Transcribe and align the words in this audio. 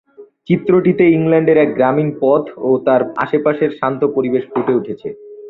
চিত্রটিতে 0.47 1.03
ইংল্যান্ডের 1.09 1.57
এক 1.57 1.69
গ্রামীণ 1.77 2.09
পথ 2.21 2.43
ও 2.59 2.69
তার 2.87 3.01
আশেপাশের 3.23 3.71
শান্ত 3.79 4.01
পরিবেশ 4.15 4.43
ফুটে 4.51 4.73
উঠেছে। 4.79 5.07